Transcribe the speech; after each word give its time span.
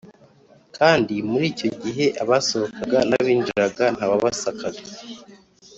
kandi 0.77 1.15
muri 1.29 1.45
icyo 1.53 1.69
gihe 1.81 2.05
abasohokaga 2.23 2.99
n 3.09 3.11
abinjiraga 3.19 3.85
nta 3.95 4.05
wabasakaga 4.11 4.81